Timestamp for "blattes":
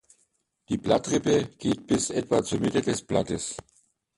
3.05-3.55